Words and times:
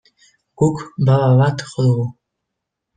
Guk 0.57 0.77
baba 1.05 1.29
bat 1.39 1.57
jo 1.69 1.79
dugu. 1.85 2.05